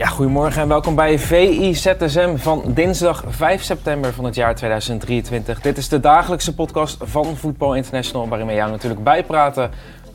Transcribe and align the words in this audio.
Ja, 0.00 0.06
goedemorgen 0.06 0.62
en 0.62 0.68
welkom 0.68 0.94
bij 0.94 1.18
VI 1.18 1.74
ZSM 1.74 2.36
van 2.36 2.62
dinsdag 2.66 3.24
5 3.28 3.62
september 3.62 4.12
van 4.12 4.24
het 4.24 4.34
jaar 4.34 4.54
2023. 4.54 5.60
Dit 5.60 5.78
is 5.78 5.88
de 5.88 6.00
dagelijkse 6.00 6.54
podcast 6.54 6.96
van 7.00 7.36
Voetbal 7.36 7.74
International 7.74 8.28
waarin 8.28 8.46
we 8.46 8.52
jou 8.52 8.70
natuurlijk 8.70 9.04
bijpraten 9.04 9.70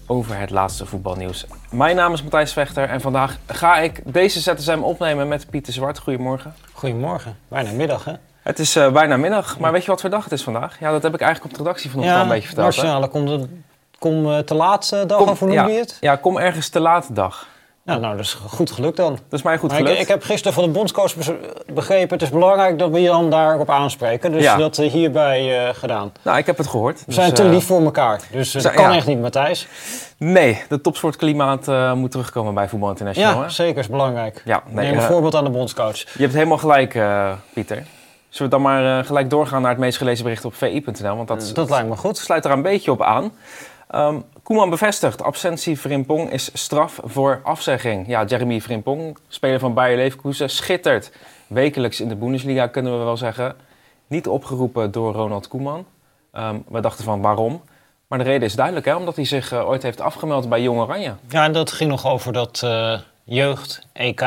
over 0.07 0.37
het 0.37 0.49
laatste 0.49 0.85
voetbalnieuws. 0.85 1.45
Mijn 1.71 1.95
naam 1.95 2.13
is 2.13 2.21
Matthijs 2.21 2.53
Vechter 2.53 2.89
en 2.89 3.01
vandaag 3.01 3.37
ga 3.47 3.77
ik 3.77 4.01
deze 4.03 4.39
ZSM 4.39 4.79
opnemen 4.81 5.27
met 5.27 5.49
Pieter 5.49 5.73
Zwart. 5.73 5.99
Goedemorgen. 5.99 6.53
Goedemorgen. 6.73 7.37
Bijna 7.47 7.71
middag, 7.71 8.05
hè? 8.05 8.13
Het 8.41 8.59
is 8.59 8.75
uh, 8.75 8.91
bijna 8.91 9.17
middag, 9.17 9.59
maar 9.59 9.71
weet 9.71 9.83
je 9.83 9.91
wat 9.91 10.01
voor 10.01 10.09
dag 10.09 10.23
het 10.23 10.33
is 10.33 10.43
vandaag? 10.43 10.79
Ja, 10.79 10.91
dat 10.91 11.03
heb 11.03 11.13
ik 11.13 11.21
eigenlijk 11.21 11.51
op 11.51 11.57
de 11.57 11.63
redactie 11.63 11.89
vanochtend 11.89 12.17
al 12.17 12.23
een 12.23 12.29
beetje 12.29 12.47
verteld. 12.47 12.75
Nationale 12.75 13.07
komt 13.07 13.47
kom 13.99 14.25
uh, 14.25 14.37
te 14.37 14.53
laat 14.55 14.91
uh, 14.93 14.99
dag, 15.07 15.17
kom, 15.17 15.29
of 15.29 15.39
hoe 15.39 15.47
noem 15.47 15.57
ja, 15.57 15.67
je 15.67 15.79
het? 15.79 15.97
Ja, 16.01 16.15
kom 16.15 16.37
ergens 16.37 16.69
te 16.69 16.79
laat 16.79 17.15
dag. 17.15 17.47
Nou, 17.85 17.99
nou, 17.99 18.15
dat 18.15 18.25
is 18.25 18.33
goed 18.33 18.71
gelukt 18.71 18.97
dan. 18.97 19.11
Dat 19.11 19.39
is 19.39 19.41
mij 19.41 19.57
goed 19.57 19.69
Maar 19.69 19.77
gelukt. 19.77 19.95
Ik, 19.95 20.01
ik 20.01 20.07
heb 20.07 20.23
gisteren 20.23 20.53
van 20.53 20.63
de 20.63 20.69
bondscoach 20.69 21.13
begrepen... 21.73 22.09
het 22.13 22.21
is 22.21 22.29
belangrijk 22.29 22.79
dat 22.79 22.89
we 22.91 22.99
je 23.01 23.07
dan 23.07 23.29
daarop 23.29 23.69
aanspreken. 23.69 24.31
Dus 24.31 24.43
Ja. 24.43 24.57
dat 24.57 24.77
hierbij 24.77 25.67
eh, 25.67 25.73
gedaan. 25.75 26.11
Nou, 26.21 26.37
ik 26.37 26.45
heb 26.45 26.57
het 26.57 26.67
gehoord. 26.67 27.03
We 27.05 27.13
zijn 27.13 27.29
Dus, 27.29 27.39
te 27.39 27.45
eh, 27.45 27.49
lief 27.51 27.65
voor 27.65 27.83
elkaar. 27.83 28.21
Dus 28.31 28.55
eh, 28.55 28.61
dat 28.63 28.73
kan 28.73 28.89
ja. 28.91 28.95
echt 28.95 29.07
niet, 29.07 29.21
Matthijs. 29.21 29.67
Nee, 30.17 30.63
de 30.69 30.81
topsportklimaat 30.81 31.67
eh, 31.67 31.93
moet 31.93 32.11
terugkomen 32.11 32.53
bij 32.53 32.67
Voetbal 32.69 32.89
International. 32.89 33.35
Ja, 33.37 33.41
hè? 33.43 33.49
zeker 33.49 33.79
is 33.79 33.87
belangrijk. 33.89 34.41
Ja, 34.45 34.63
nee, 34.67 34.85
Neem 34.85 34.93
een 34.95 34.99
eh, 35.03 35.07
voorbeeld 35.09 35.35
aan 35.35 35.43
de 35.43 35.49
bondscoach. 35.49 35.97
Je 35.97 36.21
hebt 36.21 36.33
helemaal 36.33 36.57
gelijk, 36.57 36.95
eh, 36.95 37.31
Pieter. 37.53 37.83
Zullen 38.29 38.51
we 38.51 38.57
dan 38.57 38.65
maar 38.71 38.99
eh, 38.99 39.05
gelijk 39.05 39.29
doorgaan 39.29 39.61
naar 39.61 39.71
het 39.71 39.79
meest 39.79 39.97
gelezen 39.97 40.23
bericht 40.23 40.45
op 40.45 40.55
vi.nl? 40.55 41.15
Want 41.15 41.27
dat, 41.27 41.51
Dat 41.53 41.69
lijkt 41.69 41.87
me 41.89 41.95
goed. 41.95 42.17
sluit 42.17 42.45
er 42.45 42.51
een 42.51 42.61
beetje 42.61 42.91
op 42.91 43.01
aan. 43.01 43.31
Ehm 43.89 44.15
Koeman 44.45 44.69
bevestigt, 44.69 45.23
absentie 45.23 45.77
Frimpong 45.77 46.31
is 46.31 46.49
straf 46.53 46.99
voor 47.03 47.39
afzegging. 47.43 48.07
Ja, 48.07 48.25
Jeremy 48.25 48.61
Frimpong, 48.61 49.17
speler 49.27 49.59
van 49.59 49.73
Bayer 49.73 49.97
Leverkusen, 49.97 50.49
schittert 50.49 51.11
wekelijks 51.47 52.01
in 52.01 52.07
de 52.07 52.15
Bundesliga, 52.15 52.67
kunnen 52.67 52.99
we 52.99 53.03
wel 53.03 53.17
zeggen. 53.17 53.55
Niet 54.07 54.27
opgeroepen 54.27 54.91
door 54.91 55.13
Ronald 55.13 55.47
Koeman. 55.47 55.85
Ehm, 56.31 56.55
we 56.67 56.79
dachten 56.79 57.03
van 57.03 57.21
waarom? 57.21 57.61
Maar 58.07 58.17
de 58.17 58.23
reden 58.23 58.47
is 58.47 58.55
duidelijk, 58.55 58.85
hè? 58.85 58.95
omdat 58.95 59.15
hij 59.15 59.25
zich 59.25 59.51
eh, 59.51 59.67
ooit 59.67 59.83
heeft 59.83 60.01
afgemeld 60.01 60.49
bij 60.49 60.61
Jong 60.61 60.79
Oranje. 60.79 61.13
Ja, 61.29 61.43
en 61.43 61.51
dat 61.51 61.71
ging 61.71 61.89
nog 61.89 62.05
over 62.05 62.33
dat 62.33 62.61
eh, 62.63 62.99
jeugd-EK. 63.23 64.25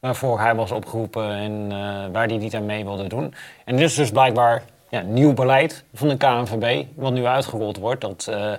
Waarvoor 0.00 0.40
hij 0.40 0.54
was 0.54 0.70
opgeroepen 0.70 1.30
en 1.32 1.66
eh, 1.70 2.12
waar 2.12 2.26
hij 2.26 2.36
niet 2.36 2.54
aan 2.54 2.66
mee 2.66 2.84
wilde 2.84 3.06
doen. 3.06 3.34
En 3.64 3.76
dit 3.76 3.88
is 3.88 3.94
dus 3.94 4.10
blijkbaar 4.10 4.62
ja, 4.88 5.00
nieuw 5.00 5.32
beleid 5.32 5.84
van 5.94 6.08
de 6.08 6.16
KNVB. 6.16 6.84
Wat 6.94 7.12
nu 7.12 7.26
uitgerold 7.26 7.76
wordt. 7.76 8.00
Dat 8.00 8.26
eh, 8.30 8.52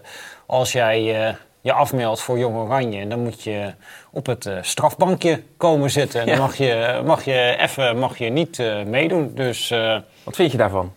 als 0.45 0.71
jij 0.71 1.27
eh, 1.27 1.33
je 1.61 1.73
afmeldt 1.73 2.21
voor 2.21 2.39
Jong 2.39 2.55
Oranje. 2.55 3.07
Dan 3.07 3.19
moet 3.23 3.43
je 3.43 3.73
op 4.11 4.25
het 4.25 4.45
eh, 4.45 4.57
strafbankje 4.61 5.43
komen 5.57 5.89
zitten. 5.89 6.21
En 6.21 6.27
dan 6.27 6.37
mag 6.37 6.55
je, 6.55 7.01
mag 7.05 7.25
je 7.25 7.55
even 7.59 7.97
mag 7.97 8.17
je 8.17 8.29
niet 8.29 8.63
meedoen. 8.85 9.31
Dus 9.35 9.69
Wat 10.23 10.35
vind 10.35 10.51
je 10.51 10.57
daarvan? 10.57 10.93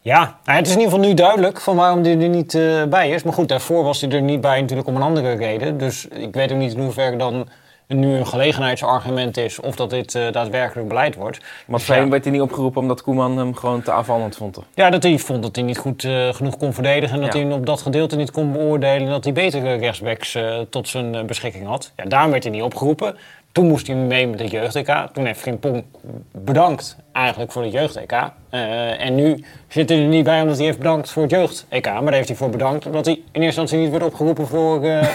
ja, 0.00 0.38
nou, 0.44 0.58
het 0.58 0.66
is 0.66 0.72
in 0.72 0.78
ieder 0.78 0.92
geval 0.92 1.08
nu 1.08 1.14
duidelijk 1.14 1.60
van 1.60 1.76
waarom 1.76 2.02
hij 2.02 2.20
er 2.20 2.28
niet 2.28 2.58
bij 2.88 3.10
is. 3.10 3.22
Maar 3.22 3.32
goed, 3.32 3.48
daarvoor 3.48 3.84
was 3.84 4.00
hij 4.00 4.10
er 4.10 4.22
niet 4.22 4.40
bij 4.40 4.60
natuurlijk 4.60 4.88
om 4.88 4.96
een 4.96 5.02
andere 5.02 5.34
reden. 5.34 5.78
Dus 5.78 6.08
ik 6.08 6.34
weet 6.34 6.52
ook 6.52 6.58
niet 6.58 6.74
in 6.74 6.80
hoeverre 6.80 7.16
dan 7.16 7.48
nu 7.88 8.16
een 8.16 8.26
gelegenheidsargument 8.26 9.36
is 9.36 9.60
of 9.60 9.76
dat 9.76 9.90
dit 9.90 10.14
eh, 10.14 10.32
daadwerkelijk 10.32 10.88
beleid 10.88 11.14
wordt. 11.14 11.38
Want 11.66 11.86
Dus 11.86 11.96
ja, 11.96 12.08
werd 12.08 12.24
hij 12.24 12.32
niet 12.32 12.42
opgeroepen 12.42 12.80
omdat 12.80 13.02
Koeman 13.02 13.38
hem 13.38 13.54
gewoon 13.54 13.82
te 13.82 13.92
aanvallend 13.92 14.36
vond. 14.36 14.58
ja, 14.74 14.90
dat 14.90 15.02
hij 15.02 15.18
vond 15.18 15.42
dat 15.42 15.56
hij 15.56 15.64
niet 15.64 15.78
goed 15.78 16.04
eh, 16.04 16.28
genoeg 16.34 16.56
kon 16.56 16.72
verdedigen 16.72 17.16
en 17.16 17.22
dat 17.24 17.34
Ja. 17.34 17.40
hij 17.46 17.52
op 17.52 17.66
dat 17.66 17.82
gedeelte 17.82 18.16
niet 18.16 18.30
kon 18.30 18.52
beoordelen 18.52 19.06
en 19.06 19.10
dat 19.12 19.24
hij 19.24 19.32
betere 19.32 19.74
rechtsbacks 19.74 20.34
eh, 20.34 20.58
tot 20.70 20.88
zijn 20.88 21.26
beschikking 21.26 21.66
had. 21.66 21.92
Ja, 21.96 22.04
daarom 22.04 22.30
werd 22.30 22.42
hij 22.42 22.52
niet 22.52 22.62
opgeroepen. 22.62 23.16
Toen 23.56 23.66
moest 23.66 23.86
hij 23.86 23.96
mee 23.96 24.26
met 24.28 24.40
het 24.40 24.50
jeugd-EK. 24.50 25.08
Toen 25.12 25.26
heeft 25.26 25.40
Frimpong 25.40 25.84
bedankt 26.30 26.96
eigenlijk 27.12 27.52
voor 27.52 27.62
het 27.62 27.72
jeugd-EK. 27.72 28.12
Eh, 28.48 29.00
en 29.00 29.14
nu 29.14 29.44
zit 29.68 29.88
hij 29.88 29.98
er 29.98 30.06
niet 30.06 30.24
bij 30.24 30.40
omdat 30.40 30.56
hij 30.56 30.66
heeft 30.66 30.78
bedankt 30.78 31.10
voor 31.10 31.22
het 31.22 31.30
jeugd-EK. 31.30 31.84
Maar 31.84 32.02
daar 32.02 32.12
heeft 32.12 32.28
hij 32.28 32.36
voor 32.36 32.50
bedankt 32.50 32.86
omdat 32.86 33.04
hij 33.04 33.14
in 33.14 33.22
eerste 33.42 33.60
instantie 33.60 33.78
niet 33.78 33.90
werd 33.90 34.02
opgeroepen 34.02 34.46
voor 34.46 34.84
eh, 34.84 35.08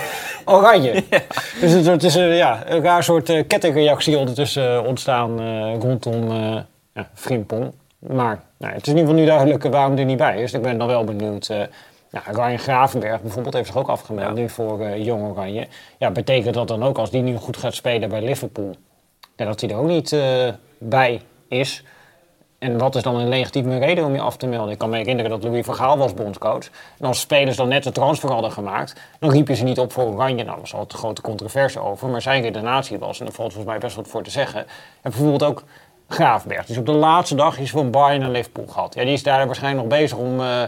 Oranje. 0.56 1.04
Dus 1.60 1.72
het, 1.72 1.86
het 1.86 2.04
is 2.04 2.16
eh, 2.16 2.38
ja, 2.38 2.64
een 2.66 2.82
raar 2.82 3.04
soort 3.04 3.48
kettingreactie 3.48 4.18
ondertussen 4.18 4.86
ontstaan 4.86 5.40
rondom 5.80 6.32
ja, 6.94 7.10
Frimpong. 7.14 7.72
Maar 8.00 8.40
nou, 8.58 8.74
het 8.74 8.88
is 8.88 8.94
in 8.94 8.98
ieder 8.98 9.10
geval 9.10 9.20
nu 9.20 9.26
duidelijk 9.26 9.64
waarom 9.64 9.92
hij 9.92 10.02
er 10.02 10.08
niet 10.08 10.18
bij 10.18 10.42
is. 10.42 10.54
Ik 10.54 10.62
ben 10.62 10.78
dan 10.78 10.88
wel 10.88 11.04
benieuwd. 11.04 11.50
Ja, 12.12 12.22
Ryan 12.26 12.60
Gravenberg 12.60 13.22
bijvoorbeeld 13.22 13.54
heeft 13.54 13.68
zich 13.68 13.78
ook 13.78 13.90
afgemeld 13.90 14.28
Ja. 14.28 14.34
nu 14.34 14.50
voor 14.50 14.82
eh, 14.82 15.06
Jong 15.06 15.24
Oranje. 15.32 15.68
Ja, 15.98 16.12
betekent 16.12 16.54
dat 16.54 16.68
dan 16.68 16.84
ook 16.84 16.98
als 16.98 17.12
die 17.12 17.22
nu 17.22 17.36
goed 17.36 17.58
gaat 17.58 17.74
spelen 17.74 18.10
bij 18.10 18.22
Liverpool, 18.22 18.76
ja, 19.36 19.46
dat 19.46 19.62
hij 19.62 19.70
er 19.70 19.76
ook 19.78 19.88
niet 19.88 20.12
eh, 20.12 20.48
bij 20.78 21.22
is? 21.48 21.84
En 22.60 22.78
wat 22.78 22.96
is 22.96 23.04
dan 23.04 23.16
een 23.16 23.30
legitieme 23.30 23.78
reden 23.78 24.06
om 24.06 24.14
je 24.14 24.22
af 24.22 24.38
te 24.38 24.48
melden? 24.48 24.72
Ik 24.72 24.78
kan 24.78 24.90
me 24.90 24.98
herinneren 24.98 25.32
dat 25.32 25.44
Louis 25.44 25.66
van 25.66 25.76
Gaal 25.76 25.98
was 25.98 26.14
bondscoach. 26.14 26.70
En 27.00 27.06
als 27.06 27.20
spelers 27.20 27.58
dan 27.58 27.68
net 27.68 27.84
de 27.84 27.92
transfer 27.92 28.32
hadden 28.32 28.52
gemaakt, 28.52 29.02
dan 29.20 29.30
riep 29.32 29.48
je 29.48 29.56
ze 29.56 29.64
niet 29.64 29.80
op 29.80 29.92
voor 29.92 30.04
Oranje. 30.04 30.36
Nou, 30.36 30.48
daar 30.48 30.60
was 30.60 30.74
al 30.74 30.80
een 30.80 30.98
grote 30.98 31.22
controverse 31.22 31.80
over. 31.80 32.08
Maar 32.10 32.22
zijn 32.22 32.42
redenatie 32.42 33.00
was, 33.00 33.20
en 33.20 33.26
daar 33.26 33.34
valt 33.34 33.54
volgens 33.54 33.74
mij 33.74 33.82
best 33.82 33.96
wat 33.96 34.08
voor 34.08 34.24
te 34.24 34.30
zeggen. 34.30 34.60
Hebt 35.02 35.16
bijvoorbeeld 35.16 35.44
ook 35.44 35.64
Graafberg. 36.08 36.66
Die 36.66 36.76
is 36.76 36.80
op 36.80 36.86
de 36.86 36.92
laatste 36.92 37.36
dag 37.36 37.58
is 37.60 37.72
van 37.72 37.92
Bayern 37.92 38.22
naar 38.22 38.30
Liverpool 38.30 38.68
gehad. 38.68 38.94
Ja, 38.94 39.04
die 39.04 39.14
is 39.14 39.24
daar 39.24 39.46
waarschijnlijk 39.46 39.90
nog 39.90 40.00
bezig 40.00 40.18
om 40.18 40.40
eh, 40.40 40.64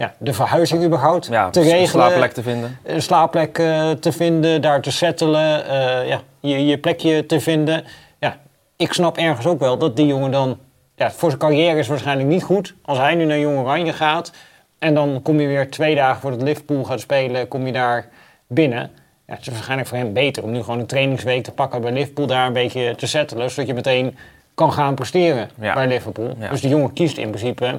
ja, 0.00 0.14
de 0.18 0.32
verhuizing 0.32 0.84
überhaupt 0.84 1.26
Ja, 1.26 1.50
te 1.50 1.60
een 1.60 1.66
regelen 1.66 1.88
slaapplek 1.88 2.32
te 2.32 2.42
vinden. 2.42 2.78
een 2.84 3.02
slaapplek 3.02 3.58
eh, 3.58 3.90
te 3.90 4.12
vinden, 4.12 4.62
daar 4.62 4.80
te 4.80 4.90
settelen, 4.90 5.66
eh, 5.68 6.08
ja, 6.08 6.20
je, 6.40 6.66
je 6.66 6.78
plekje 6.78 7.26
te 7.26 7.40
vinden. 7.40 7.84
Ja, 8.18 8.36
ik 8.76 8.92
snap 8.92 9.16
ergens 9.16 9.46
ook 9.46 9.60
wel 9.60 9.78
dat 9.78 9.96
die 9.96 10.06
jongen 10.06 10.30
dan... 10.30 10.58
Ja, 10.94 11.10
voor 11.10 11.28
zijn 11.28 11.40
carrière 11.40 11.78
is 11.78 11.88
waarschijnlijk 11.88 12.28
niet 12.28 12.42
goed 12.42 12.74
als 12.82 12.98
hij 12.98 13.14
nu 13.14 13.24
naar 13.24 13.38
Jong 13.38 13.58
Oranje 13.58 13.92
gaat. 13.92 14.32
En 14.78 14.94
dan 14.94 15.20
kom 15.22 15.40
je 15.40 15.46
weer 15.46 15.70
twee 15.70 15.94
dagen 15.94 16.20
voordat 16.20 16.42
Liverpool 16.42 16.84
gaat 16.84 17.00
spelen, 17.00 17.48
kom 17.48 17.66
je 17.66 17.72
daar 17.72 18.08
binnen. 18.46 18.90
Ja, 19.26 19.34
het 19.34 19.46
is 19.46 19.52
waarschijnlijk 19.52 19.88
voor 19.88 19.98
hem 19.98 20.12
beter 20.12 20.42
om 20.42 20.50
nu 20.50 20.62
gewoon 20.62 20.78
een 20.78 20.86
trainingsweek 20.86 21.44
te 21.44 21.52
pakken 21.52 21.80
bij 21.80 21.92
Liverpool, 21.92 22.26
daar 22.26 22.46
een 22.46 22.52
beetje 22.52 22.94
te 22.96 23.06
settelen, 23.06 23.50
zodat 23.50 23.66
je 23.66 23.74
meteen 23.74 24.16
kan 24.54 24.72
gaan 24.72 24.94
presteren 24.94 25.50
Ja. 25.60 25.74
bij 25.74 25.86
Liverpool. 25.86 26.34
Ja. 26.38 26.48
Dus 26.48 26.60
de 26.60 26.68
jongen 26.68 26.92
kiest 26.92 27.16
in 27.16 27.30
principe 27.30 27.78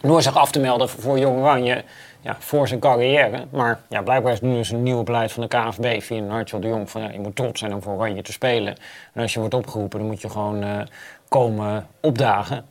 door 0.00 0.22
zich 0.22 0.36
af 0.36 0.50
te 0.50 0.60
melden 0.60 0.88
voor 0.88 1.18
Jong 1.18 1.38
Oranje 1.38 1.84
ja, 2.20 2.36
voor 2.38 2.68
zijn 2.68 2.80
carrière. 2.80 3.46
Maar 3.50 3.80
ja, 3.88 4.02
blijkbaar 4.02 4.32
is 4.32 4.40
nu 4.40 4.54
dus 4.54 4.70
een 4.70 4.82
nieuwe 4.82 5.02
beleid 5.02 5.32
van 5.32 5.42
de 5.42 5.48
KNVB 5.48 6.02
via 6.02 6.20
Nigel 6.20 6.60
de 6.60 6.68
Jong 6.68 6.90
van 6.90 7.02
ja, 7.02 7.10
je 7.10 7.20
moet 7.20 7.36
trots 7.36 7.60
zijn 7.60 7.74
om 7.74 7.82
voor 7.82 7.92
Oranje 7.92 8.22
te 8.22 8.32
spelen. 8.32 8.76
En 9.12 9.22
als 9.22 9.32
je 9.32 9.40
wordt 9.40 9.54
opgeroepen, 9.54 9.98
dan 9.98 10.08
moet 10.08 10.20
je 10.20 10.30
gewoon 10.30 10.62
eh, 10.62 10.80
komen 11.28 11.86
opdagen. 12.00 12.64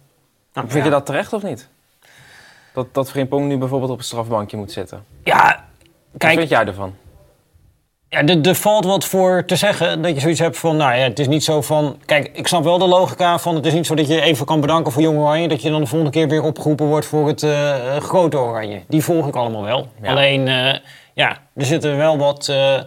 Nou, 0.54 0.68
Vind 0.68 0.80
ja. 0.80 0.84
je 0.84 0.96
dat 0.96 1.06
terecht 1.06 1.34
of 1.34 1.44
niet? 1.44 1.70
Dat, 2.74 2.94
dat 2.94 3.10
Frimpong 3.10 3.48
nu 3.48 3.58
bijvoorbeeld 3.58 3.92
op 3.92 3.98
het 3.98 4.06
strafbankje 4.06 4.58
moet 4.58 4.72
zitten. 4.72 5.06
Ja, 5.24 5.66
Wat 6.12 6.22
kijk, 6.22 6.38
vind 6.38 6.50
jij 6.50 6.66
ervan? 6.66 6.96
Ja, 8.10 8.26
er, 8.26 8.48
er 8.48 8.56
valt 8.56 8.86
wat 8.86 9.06
voor 9.06 9.46
te 9.46 9.56
zeggen. 9.56 10.02
Dat 10.02 10.14
je 10.14 10.20
zoiets 10.20 10.40
hebt 10.40 10.58
van, 10.58 10.78
nou 10.78 10.96
ja, 10.96 11.04
het 11.04 11.20
is 11.20 11.28
niet 11.28 11.44
zo 11.44 11.62
van... 11.62 11.98
Kijk, 12.06 12.30
ik 12.34 12.48
snap 12.48 12.64
wel 12.64 12.78
de 12.78 12.88
logica 12.88 13.40
van... 13.40 13.56
Het 13.56 13.66
is 13.66 13.74
niet 13.74 13.86
zo 13.86 13.96
dat 13.96 14.08
je 14.08 14.22
even 14.22 14.46
kan 14.46 14.62
bedanken 14.62 14.92
voor 14.92 15.02
Jong 15.02 15.18
Oranje... 15.18 15.48
dat 15.48 15.62
je 15.62 15.70
dan 15.70 15.82
de 15.82 15.88
volgende 15.88 16.14
keer 16.14 16.28
weer 16.28 16.44
opgeroepen 16.44 16.86
wordt 16.86 17.06
voor 17.06 17.28
het 17.28 17.44
eh, 17.44 17.96
eh, 17.96 18.02
grote 18.02 18.38
Oranje. 18.38 18.82
Die 18.88 19.04
volg 19.04 19.28
ik 19.28 19.36
allemaal 19.36 19.64
wel. 19.64 19.88
Ja. 20.02 20.10
Alleen, 20.10 20.48
eh, 20.48 20.76
ja, 21.14 21.38
er 21.56 21.66
zitten 21.66 21.98
wel 21.98 22.18
wat 22.18 22.48
eh 22.48 22.82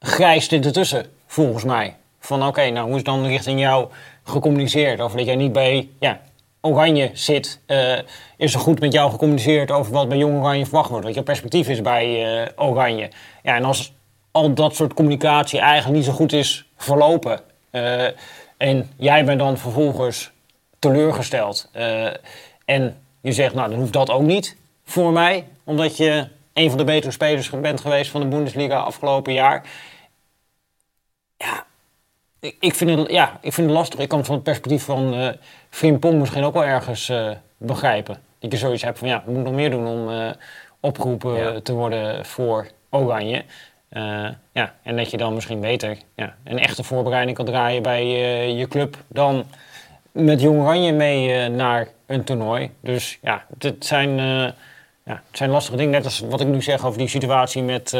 grijs 0.00 0.48
ertussen, 0.48 1.06
volgens 1.26 1.64
mij. 1.64 1.96
Van, 2.20 2.46
oké, 2.46 2.70
nou, 2.70 2.86
hoe 2.86 2.96
is 2.96 3.02
dan 3.04 3.26
richting 3.26 3.60
jou 3.60 3.88
gecommuniceerd? 4.24 5.00
Over 5.00 5.16
dat 5.16 5.26
jij 5.26 5.36
niet 5.36 5.52
bij 5.52 5.88
ja, 6.00 6.20
Oranje 6.60 7.10
zit. 7.12 7.60
eh, 7.66 7.98
is 8.36 8.54
er 8.54 8.60
goed 8.60 8.80
met 8.80 8.92
jou 8.92 9.10
gecommuniceerd 9.10 9.70
over 9.70 9.92
wat 9.92 10.08
bij 10.08 10.18
Jong 10.18 10.38
Oranje 10.38 10.64
verwacht 10.64 10.90
wordt? 10.90 11.04
Wat 11.04 11.14
je 11.14 11.22
perspectief 11.22 11.68
is 11.68 11.80
bij 11.80 12.48
Oranje? 12.56 13.10
Ja, 13.42 13.56
en 13.56 13.64
als 13.64 13.92
al 14.32 14.54
dat 14.54 14.74
soort 14.74 14.94
communicatie 14.94 15.58
eigenlijk 15.60 15.96
niet 15.96 16.04
zo 16.04 16.12
goed 16.12 16.32
is 16.32 16.66
verlopen. 16.76 17.40
eh, 17.70 18.06
en 18.56 18.90
jij 18.96 19.24
bent 19.24 19.38
dan 19.38 19.58
vervolgens 19.58 20.30
teleurgesteld. 20.78 21.68
eh, 21.72 22.06
en 22.64 22.96
je 23.20 23.32
zegt, 23.32 23.54
nou, 23.54 23.70
dan 23.70 23.78
hoeft 23.78 23.92
dat 23.92 24.10
ook 24.10 24.22
niet 24.22 24.56
voor 24.84 25.12
mij. 25.12 25.46
Omdat 25.64 25.96
je 25.96 26.28
een 26.52 26.68
van 26.68 26.78
de 26.78 26.84
betere 26.84 27.12
spelers 27.12 27.50
bent 27.50 27.80
geweest 27.80 28.10
van 28.10 28.20
de 28.20 28.26
Bundesliga 28.26 28.76
afgelopen 28.78 29.32
jaar. 29.32 29.66
Ja, 31.36 31.66
ik, 32.40 32.56
ik, 32.60 32.74
vind 32.74 32.98
het, 32.98 33.10
ja, 33.10 33.38
ik 33.40 33.52
vind 33.52 33.66
het 33.68 33.76
lastig. 33.76 34.00
Ik 34.00 34.08
kan 34.08 34.18
het 34.18 34.26
van 34.26 34.36
het 34.36 34.44
perspectief 34.44 34.84
van 34.84 35.14
uh, 35.14 35.28
Frimpong 35.70 36.18
misschien 36.18 36.44
ook 36.44 36.54
wel 36.54 36.64
ergens 36.64 37.08
uh, 37.08 37.30
begrijpen. 37.56 38.22
Dat 38.38 38.52
je 38.52 38.58
zoiets 38.58 38.82
hebt 38.82 38.98
van 38.98 39.08
ja, 39.08 39.22
we 39.24 39.32
moeten 39.32 39.52
nog 39.52 39.60
meer 39.60 39.70
doen 39.70 39.86
om 39.86 40.34
opgeroepen 40.80 41.62
te 41.62 41.72
worden 41.72 42.26
voor 42.26 42.68
Oranje. 42.90 43.44
Ja, 44.52 44.74
en 44.82 44.96
dat 44.96 45.10
je 45.10 45.16
dan 45.16 45.34
misschien 45.34 45.60
beter 45.60 45.96
ja, 46.16 46.34
een 46.44 46.58
echte 46.58 46.82
voorbereiding 46.82 47.36
kan 47.36 47.46
draaien 47.46 47.82
bij 47.82 48.06
je 48.56 48.68
club 48.68 48.96
dan 49.08 49.44
met 50.12 50.40
Jong 50.40 50.60
Oranje 50.60 50.92
mee 50.92 51.48
naar 51.48 51.88
een 52.06 52.24
toernooi. 52.24 52.70
Dus 52.80 53.18
ja, 53.22 53.44
het 53.58 53.86
zijn, 53.86 54.16
ja, 55.04 55.22
het 55.28 55.36
zijn 55.36 55.50
lastige 55.50 55.76
dingen. 55.76 55.92
Net 55.92 56.04
als 56.04 56.20
wat 56.20 56.40
ik 56.40 56.46
nu 56.46 56.62
zeg 56.62 56.86
over 56.86 56.98
die 56.98 57.08
situatie 57.08 57.62
met 57.62 57.96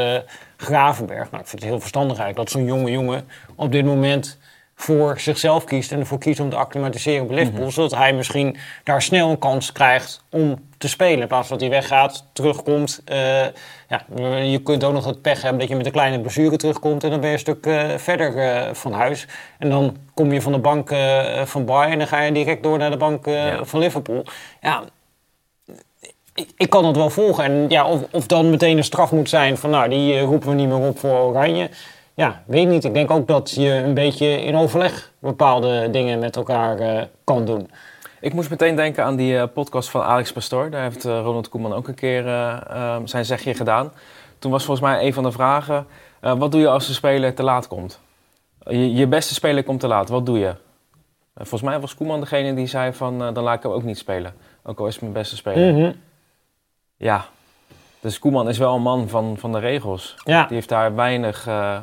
Gravenberg. 0.56 1.30
Nou, 1.30 1.42
ik 1.42 1.48
vind 1.48 1.62
het 1.62 1.70
heel 1.70 1.80
verstandig 1.80 2.18
eigenlijk 2.18 2.50
dat 2.50 2.60
zo'n 2.60 2.74
jonge 2.74 2.90
jongen 2.90 3.28
op 3.54 3.72
dit 3.72 3.84
moment 3.84 4.38
voor 4.82 5.20
zichzelf 5.20 5.64
kiest 5.64 5.92
en 5.92 5.98
ervoor 5.98 6.18
kiest 6.18 6.40
om 6.40 6.50
te 6.50 6.56
acclimatiseren 6.56 7.22
op 7.22 7.30
Liverpool. 7.30 7.64
Mhm. 7.64 7.72
Zodat 7.72 7.94
hij 7.94 8.12
misschien 8.12 8.56
daar 8.84 9.02
snel 9.02 9.30
een 9.30 9.38
kans 9.38 9.72
krijgt 9.72 10.24
om 10.30 10.68
te 10.78 10.88
spelen. 10.88 11.20
In 11.20 11.26
plaats 11.26 11.48
van 11.48 11.58
dat 11.58 11.68
hij 11.68 11.80
weggaat, 11.80 12.26
terugkomt. 12.32 13.02
Uh, 13.12 13.16
ja, 13.88 14.04
je 14.42 14.60
kunt 14.62 14.84
ook 14.84 14.92
nog 14.92 15.04
het 15.04 15.22
pech 15.22 15.42
hebben 15.42 15.60
dat 15.60 15.68
je 15.68 15.76
met 15.76 15.86
een 15.86 15.92
kleine 15.92 16.20
blessure 16.20 16.56
terugkomt. 16.56 17.04
En 17.04 17.10
dan 17.10 17.20
ben 17.20 17.28
je 17.28 17.34
een 17.34 17.40
stuk 17.40 17.66
uh, 17.66 17.96
verder 17.96 18.36
uh, 18.36 18.74
van 18.74 18.92
huis. 18.92 19.26
En 19.58 19.70
dan 19.70 19.96
kom 20.14 20.32
je 20.32 20.42
van 20.42 20.52
de 20.52 20.58
bank 20.58 20.94
van 21.44 21.64
Bayern 21.64 21.92
en 21.92 21.98
dan 21.98 22.06
ga 22.06 22.20
je 22.20 22.32
direct 22.32 22.62
door 22.62 22.78
naar 22.78 22.90
de 22.90 22.96
bank 22.96 23.26
ja. 23.26 23.64
van 23.64 23.80
Liverpool. 23.80 24.24
Ja, 24.60 24.82
ik, 26.34 26.48
ik, 26.56 26.70
kan 26.70 26.84
het 26.84 26.96
wel 26.96 27.10
volgen. 27.10 27.44
En 27.44 27.68
ja, 27.68 27.86
of, 27.88 28.00
of 28.10 28.26
dan 28.26 28.50
meteen 28.50 28.76
een 28.76 28.84
straf 28.84 29.12
moet 29.12 29.28
zijn 29.28 29.56
van 29.56 29.70
nou, 29.70 29.88
die 29.88 30.20
roepen 30.20 30.48
we 30.48 30.54
niet 30.54 30.68
meer 30.68 30.88
op 30.88 30.98
voor 30.98 31.18
Oranje 31.18 31.70
ja, 32.14 32.42
weet 32.46 32.68
niet. 32.68 32.84
Ik 32.84 32.94
denk 32.94 33.10
ook 33.10 33.26
dat 33.26 33.50
je 33.50 33.70
een 33.70 33.94
beetje 33.94 34.26
in 34.26 34.56
overleg 34.56 35.12
bepaalde 35.18 35.90
dingen 35.90 36.18
met 36.18 36.36
elkaar 36.36 36.80
uh, 36.80 37.02
kan 37.24 37.44
doen. 37.44 37.70
Ik 38.20 38.32
moest 38.32 38.50
meteen 38.50 38.76
denken 38.76 39.04
aan 39.04 39.16
die 39.16 39.34
uh, 39.34 39.44
podcast 39.54 39.90
van 39.90 40.02
Alex 40.02 40.32
Pastoor. 40.32 40.70
Daar 40.70 40.82
heeft 40.82 41.06
uh, 41.06 41.20
Ronald 41.20 41.48
Koeman 41.48 41.72
ook 41.72 41.88
een 41.88 41.94
keer 41.94 42.22
zijn 43.04 43.24
zegje 43.24 43.54
gedaan. 43.54 43.92
Toen 44.38 44.50
was 44.50 44.64
volgens 44.64 44.86
mij 44.86 45.06
een 45.06 45.14
van 45.14 45.22
de 45.22 45.32
vragen: 45.32 45.86
wat 46.20 46.52
doe 46.52 46.60
je 46.60 46.68
als 46.68 46.86
de 46.86 46.92
speler 46.92 47.34
te 47.34 47.42
laat 47.42 47.68
komt? 47.68 48.00
Je, 48.64 48.94
je 48.94 49.06
beste 49.06 49.34
speler 49.34 49.64
komt 49.64 49.80
te 49.80 49.86
laat, 49.86 50.08
wat 50.08 50.26
doe 50.26 50.38
je? 50.38 50.54
volgens 51.34 51.62
mij 51.62 51.80
was 51.80 51.94
Koeman 51.94 52.20
degene 52.20 52.54
die 52.54 52.66
zei 52.66 52.92
van 52.92 53.18
dan 53.18 53.42
laat 53.42 53.56
ik 53.56 53.62
hem 53.62 53.72
ook 53.72 53.82
niet 53.82 53.98
spelen. 53.98 54.34
Ook 54.62 54.78
al 54.78 54.86
is 54.86 54.92
het 54.92 55.02
mijn 55.02 55.14
beste 55.14 55.36
speler. 55.36 55.74
Mhm. 55.74 55.92
Ja, 56.96 57.24
dus 58.02 58.18
Koeman 58.18 58.48
is 58.48 58.58
wel 58.58 58.74
een 58.74 58.82
man 58.82 59.08
van, 59.08 59.36
van 59.38 59.52
de 59.52 59.58
regels. 59.58 60.14
Ja. 60.24 60.46
Die 60.46 60.54
heeft 60.54 60.68
daar 60.68 60.94
weinig, 60.94 61.46
uh, 61.48 61.76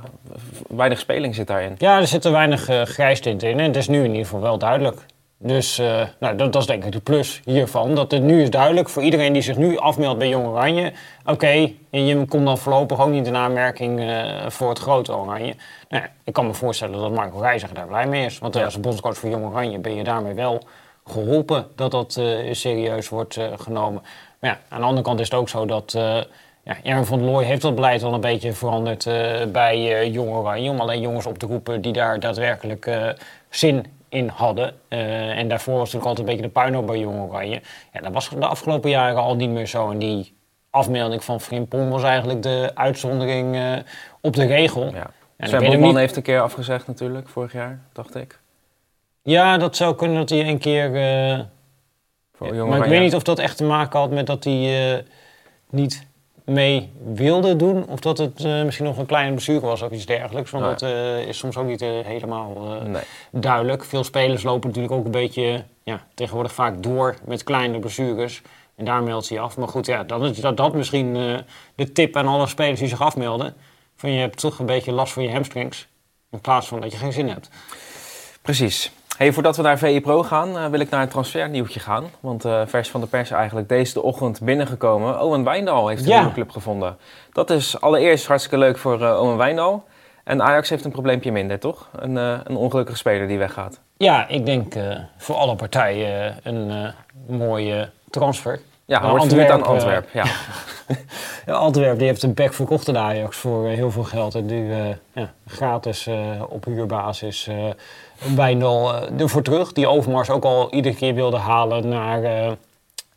weinig 0.68 1.00
speling 1.00 1.36
zit 1.36 1.48
daarin. 1.48 1.76
Ja, 1.78 2.00
er 2.00 2.08
zit 2.08 2.26
er 2.26 2.32
weinig 2.32 2.70
uh, 2.70 2.82
grijstint 2.82 3.44
in. 3.44 3.60
En 3.60 3.66
het 3.66 3.76
is 3.76 3.88
nu 3.88 3.98
in 3.98 4.10
ieder 4.10 4.26
geval 4.26 4.42
wel 4.42 4.58
duidelijk. 4.58 5.06
Dus 5.38 5.80
uh, 5.80 6.02
nou, 6.20 6.36
dat, 6.36 6.54
dat, 6.54 6.62
is 6.62 6.68
denk 6.68 6.84
ik 6.84 6.92
de 6.92 7.00
plus 7.00 7.42
hiervan. 7.46 7.96
Dat 7.96 8.12
het 8.12 8.24
nu 8.24 8.42
is 8.42 8.50
duidelijk 8.50 8.90
voor 8.90 9.04
iedereen 9.04 9.34
die 9.34 9.42
zich 9.42 9.58
nu 9.58 9.78
afmeldt 9.78 10.20
bij 10.20 10.30
Jong 10.30 10.48
Oranje. 10.48 10.94
Oké, 11.22 11.32
okay, 11.32 11.76
je 11.90 12.26
komt 12.26 12.46
dan 12.46 12.58
voorlopig 12.58 13.00
ook 13.00 13.10
niet 13.10 13.28
in 13.28 13.36
aanmerking 13.36 14.24
voor 14.48 14.70
het 14.70 14.80
grote 14.80 15.16
Oranje. 15.16 15.56
Nou, 15.90 16.04
ik 16.24 16.34
kan 16.34 16.48
me 16.48 16.54
voorstellen 16.54 17.00
dat 17.00 17.12
Marco 17.12 17.40
Reiziger 17.40 17.76
daar 17.76 17.88
blij 17.88 18.08
mee 18.08 18.26
is. 18.26 18.40
Want 18.40 18.54
ja. 18.54 18.64
als 18.64 18.80
bondscoach 18.80 19.18
voor 19.18 19.30
Jong 19.30 19.46
Oranje 19.46 19.80
ben 19.80 19.96
je 19.96 20.04
daarmee 20.04 20.34
wel 20.34 20.64
geholpen 21.06 21.68
dat 21.76 21.92
dat 21.92 22.22
serieus 22.52 23.10
wordt 23.10 23.40
genomen. 23.58 24.02
Maar 24.40 24.50
ja, 24.50 24.60
aan 24.70 24.80
de 24.80 24.86
andere 24.86 25.06
kant 25.06 25.20
is 25.20 25.30
het 25.30 25.40
ook 25.40 25.50
zo 25.50 25.66
dat 25.66 25.94
uh, 25.98 26.22
ja, 26.64 26.78
Aaron 26.84 27.06
van 27.06 27.20
der 27.20 27.28
Looy 27.28 27.44
heeft 27.44 27.62
dat 27.62 27.76
beleid 27.76 28.02
wel 28.02 28.14
een 28.14 28.22
beetje 28.22 28.54
veranderd 28.54 29.06
uh, 29.06 29.46
bij 29.46 29.78
uh, 29.78 30.14
Jong 30.14 30.30
Oranje. 30.30 30.70
Om 30.70 30.80
alleen 30.80 31.02
jongens 31.02 31.26
op 31.26 31.38
te 31.38 31.46
roepen 31.46 31.82
die 31.82 31.94
daar 31.94 32.20
daadwerkelijk 32.20 33.16
zin 33.50 33.86
in 34.10 34.28
hadden. 34.28 34.74
en 34.88 35.48
daarvoor 35.48 35.78
was 35.78 35.92
het 35.92 36.02
natuurlijk 36.02 36.06
altijd 36.06 36.20
een 36.20 36.26
beetje 36.26 36.42
de 36.42 36.50
puinhoop 36.50 36.88
bij 36.88 37.00
Jong 37.00 37.30
Oranje. 37.30 37.62
Ja, 37.94 38.02
dat 38.02 38.14
was 38.14 38.30
de 38.30 38.46
afgelopen 38.46 38.90
jaren 38.90 39.22
al 39.22 39.36
niet 39.36 39.50
meer 39.50 39.68
zo. 39.68 39.92
En 39.92 40.00
die 40.00 40.38
afmelding 40.70 41.24
van 41.24 41.42
Frimpong 41.42 41.92
was 41.92 42.04
eigenlijk 42.04 42.44
de 42.44 42.72
uitzondering 42.74 43.58
op 44.22 44.36
de 44.36 44.46
regel. 44.46 44.94
Ja. 44.94 45.12
Sven 45.40 45.82
niet... 45.82 45.96
heeft 45.96 46.16
een 46.16 46.22
keer 46.22 46.42
afgezegd 46.42 46.88
natuurlijk, 46.88 47.30
vorig 47.30 47.54
jaar, 47.54 47.80
dacht 47.94 48.16
ik. 48.16 48.40
Ja, 49.22 49.58
dat 49.58 49.76
zou 49.76 49.96
kunnen 49.96 50.18
dat 50.18 50.30
hij 50.30 50.48
een 50.48 50.58
keer 50.58 50.92
maar 52.40 52.84
ik 52.84 52.90
weet 52.90 53.02
niet 53.02 53.16
of 53.16 53.24
dat 53.24 53.40
echt 53.40 53.58
te 53.58 53.64
maken 53.64 54.00
had 54.00 54.12
met 54.12 54.28
dat 54.28 54.44
hij 54.44 54.94
uh, 54.94 55.04
niet 55.70 56.08
mee 56.44 56.92
wilde 57.14 57.56
doen. 57.56 57.88
Of 57.88 58.00
dat 58.00 58.18
het 58.18 58.44
uh, 58.44 58.64
misschien 58.64 58.86
nog 58.86 58.98
een 58.98 59.06
kleine 59.06 59.32
blessure 59.32 59.60
was 59.60 59.82
of 59.82 59.92
iets 59.92 60.06
dergelijks. 60.06 60.52
Want 60.52 60.64
dat 60.64 60.82
uh, 60.82 61.20
is 61.20 61.38
soms 61.38 61.58
ook 61.58 61.66
niet 61.66 61.80
helemaal 61.82 62.78
nee. 62.86 63.02
duidelijk. 63.32 63.84
Veel 63.84 64.04
spelers 64.04 64.44
lopen 64.44 64.68
natuurlijk 64.68 64.94
ook 64.94 65.06
een 65.06 65.12
beetje 65.12 65.64
ja, 65.84 66.06
tegenwoordig 66.14 66.54
vaak 66.54 66.84
door 66.84 67.16
met 67.26 67.44
kleine 67.44 67.80
blessures. 67.80 68.42
En 68.76 68.86
daar 68.86 69.04
meldt 69.04 69.30
hij 69.30 69.40
af. 69.40 69.58
Maar 69.58 69.68
goed, 69.68 69.86
ja, 69.86 70.04
dan 70.04 70.26
is 70.26 70.40
dat, 70.40 70.58
dat 70.58 70.74
misschien 70.74 71.14
de 71.76 71.92
tip 71.92 72.16
aan 72.16 72.28
alle 72.28 72.48
spelers 72.48 72.80
die 72.80 72.90
zich 72.90 73.02
afmelden. 73.02 73.56
Van 73.96 74.12
je 74.12 74.20
hebt 74.20 74.40
toch 74.40 74.60
een 74.60 74.66
beetje 74.66 74.92
last 74.92 75.14
van 75.14 75.24
je 75.24 75.32
hamstrings. 75.32 75.88
In 76.32 76.42
plaats 76.42 76.68
van 76.68 76.82
dat 76.82 76.92
je 76.92 76.98
geen 76.98 77.14
zin 77.14 77.30
hebt. 77.30 77.50
Precies. 78.42 78.92
Hey, 79.20 79.34
voordat 79.34 79.56
we 79.56 79.62
naar 79.62 79.78
VE 79.78 80.02
Pro 80.02 80.24
gaan, 80.24 80.58
uh, 80.58 80.66
wil 80.66 80.80
ik 80.80 80.90
naar 80.90 81.02
een 81.02 81.08
transfernieuwtje 81.08 81.80
gaan. 81.80 82.06
Want 82.20 82.46
uh, 82.46 82.62
vers 82.66 82.90
van 82.90 83.02
de 83.02 83.08
pers 83.08 83.32
eigenlijk 83.32 83.70
deze 83.70 84.02
ochtend 84.02 84.42
binnengekomen. 84.42 85.22
Owen 85.22 85.44
Wijndal 85.44 85.88
heeft 85.88 86.06
een 86.06 86.16
nieuwe 86.16 86.32
club 86.32 86.50
gevonden. 86.50 86.98
Dat 87.34 87.50
is 87.50 87.82
allereerst 87.82 88.28
hartstikke 88.28 88.58
leuk 88.58 88.78
voor 88.78 89.02
uh, 89.02 89.22
Owen 89.22 89.38
Wijndal. 89.38 89.84
En 90.24 90.42
Ajax 90.42 90.70
heeft 90.70 90.86
een 90.86 90.92
probleempje 90.92 91.32
minder, 91.32 91.60
toch? 91.60 91.90
Een, 91.96 92.16
een 92.16 92.56
ongelukkige 92.56 92.98
speler 92.98 93.28
die 93.28 93.38
weggaat. 93.38 93.80
Ja, 93.98 94.28
ik 94.28 94.46
denk 94.46 94.74
voor 95.18 95.36
alle 95.36 95.56
partijen 95.56 96.38
een 96.44 96.94
mooie 97.28 97.90
transfer. 98.10 98.60
Ja, 98.86 99.02
hoort 99.02 99.22
Antwerp, 99.22 99.50
aan 99.50 99.64
Antwerp. 99.64 100.10
ja. 100.14 100.26
Antwerp 101.46 101.98
die 101.98 102.08
heeft 102.08 102.24
een 102.24 102.34
back 102.34 102.54
verkocht 102.54 102.90
aan 102.90 102.98
Ajax 102.98 103.38
voor 103.38 103.68
heel 103.68 103.92
veel 103.92 104.04
geld. 104.04 104.36
En 104.36 104.46
nu 104.46 104.74
ja, 105.14 105.34
gratis 105.48 106.10
op 106.50 106.66
huurbasis 106.66 107.48
uh, 108.38 108.64
ervoor 109.18 109.42
terug. 109.42 109.74
Die 109.74 109.88
Overmars 109.88 110.30
ook 110.30 110.44
al 110.44 110.74
iedere 110.74 110.96
keer 110.96 111.14
wilde 111.14 111.38
halen 111.38 111.88
naar 111.88 112.58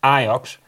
Ajax. 0.00 0.58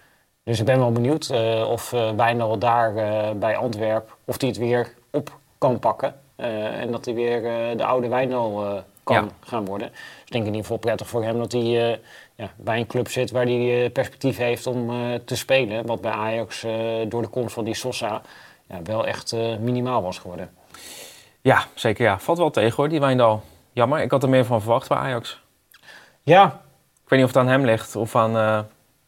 Dus 0.42 0.58
ik 0.58 0.64
ben 0.64 0.78
wel 0.78 0.92
benieuwd 0.92 1.28
uh, 1.32 1.70
of 1.70 1.92
uh, 1.92 2.58
daar 2.58 2.94
bij 3.36 3.56
Antwerp, 3.56 4.16
of 4.24 4.40
hij 4.40 4.48
het 4.48 4.58
weer 4.58 4.94
op 5.10 5.38
kan 5.58 5.78
pakken. 5.78 6.14
en 6.36 6.90
dat 6.90 7.04
hij 7.04 7.14
weer 7.14 7.42
de 7.76 7.84
oude 7.84 8.08
Wijndal 8.08 8.82
kan 9.02 9.30
gaan 9.40 9.64
worden. 9.64 9.88
Dus 9.88 10.24
ik 10.24 10.32
denk 10.32 10.44
in 10.44 10.50
ieder 10.50 10.62
geval 10.62 10.78
prettig 10.78 11.06
voor 11.08 11.24
hem 11.24 11.38
dat 11.38 11.52
hij 11.52 12.00
ja, 12.34 12.50
bij 12.56 12.78
een 12.78 12.86
club 12.86 13.08
zit 13.08 13.30
waar 13.30 13.44
hij 13.44 13.90
perspectief 13.92 14.36
heeft 14.36 14.66
om 14.66 14.90
te 15.24 15.36
spelen. 15.36 15.86
Wat 15.86 16.00
bij 16.00 16.12
Ajax 16.12 16.66
door 17.08 17.22
de 17.22 17.28
komst 17.28 17.54
van 17.54 17.64
die 17.64 17.74
Sosa 17.74 18.22
ja, 18.66 18.82
wel 18.82 19.06
echt 19.06 19.32
minimaal 19.60 20.02
was 20.02 20.18
geworden. 20.18 20.50
Ja, 21.40 21.64
zeker 21.74 22.04
ja. 22.04 22.18
Valt 22.18 22.38
wel 22.38 22.50
tegen 22.50 22.76
hoor, 22.76 22.88
die 22.88 23.00
Wijndal. 23.00 23.42
Jammer, 23.72 24.00
ik 24.00 24.10
had 24.10 24.22
er 24.22 24.28
meer 24.28 24.44
van 24.44 24.60
verwacht 24.60 24.88
bij 24.88 24.98
Ajax. 24.98 25.40
Ja. 26.22 26.46
Ik 27.04 27.10
weet 27.10 27.18
niet 27.18 27.28
of 27.28 27.34
het 27.34 27.36
aan 27.36 27.48
hem 27.48 27.64
ligt 27.64 27.96
of 27.96 28.16
aan 28.16 28.36
uh, 28.36 28.58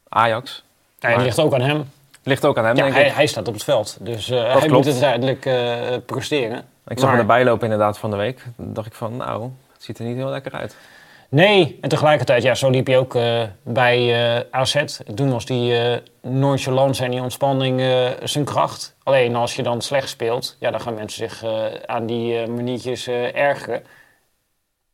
Ajax. 0.08 0.64
Ja, 0.98 1.08
het 1.08 1.22
ligt 1.22 1.38
ook 1.38 1.54
aan 1.54 1.60
hem. 1.60 1.90
Ligt 2.22 2.44
ook 2.44 2.58
aan 2.58 2.64
hem, 2.64 2.76
ja, 2.76 2.82
denk 2.82 2.94
hij, 2.94 3.06
ik. 3.06 3.12
hij 3.12 3.26
staat 3.26 3.48
op 3.48 3.54
het 3.54 3.64
veld, 3.64 3.96
dus 4.00 4.30
uh, 4.30 4.42
hij 4.42 4.50
klopt. 4.50 4.72
moet 4.72 4.84
het 4.84 5.02
uiteindelijk 5.02 5.44
uh, 5.44 5.96
presteren. 6.06 6.58
Ik 6.58 6.98
zag 6.98 7.00
maar... 7.00 7.10
hem 7.10 7.18
erbij 7.18 7.44
lopen 7.44 7.62
inderdaad 7.62 7.98
van 7.98 8.10
de 8.10 8.16
week. 8.16 8.44
Dan 8.56 8.72
dacht 8.72 8.86
ik 8.86 8.94
van, 8.94 9.16
nou, 9.16 9.42
het 9.72 9.82
ziet 9.82 9.98
er 9.98 10.04
niet 10.04 10.16
heel 10.16 10.28
lekker 10.28 10.52
uit. 10.52 10.76
Nee, 11.28 11.78
en 11.80 11.88
tegelijkertijd, 11.88 12.42
ja, 12.42 12.54
zo 12.54 12.70
liep 12.70 12.86
hij 12.86 12.98
ook 12.98 13.14
uh, 13.14 13.42
bij 13.62 14.34
uh, 14.36 14.42
AZ. 14.50 14.84
Toen 15.14 15.30
was 15.30 15.44
die 15.44 15.72
uh, 15.72 15.96
nonchalance 16.20 17.04
en 17.04 17.10
die 17.10 17.22
ontspanning 17.22 17.80
zijn 18.22 18.44
kracht. 18.44 18.96
Alleen 19.02 19.36
als 19.36 19.56
je 19.56 19.62
dan 19.62 19.82
slecht 19.82 20.08
speelt, 20.08 20.56
ja, 20.60 20.70
dan 20.70 20.80
gaan 20.80 20.94
mensen 20.94 21.28
zich 21.28 21.44
aan 21.86 22.06
die 22.06 22.46
maniertjes 22.46 23.08
ergeren. 23.08 23.84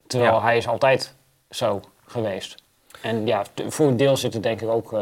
Terwijl 0.06 0.42
hij 0.42 0.56
is 0.56 0.68
altijd 0.68 1.14
zo 1.50 1.80
geweest. 2.06 2.62
En 3.02 3.26
ja, 3.26 3.44
voor 3.68 3.86
een 3.86 3.96
deel 3.96 4.16
zit 4.16 4.34
het 4.34 4.42
denk 4.42 4.60
ik 4.60 4.68
ook 4.68 4.96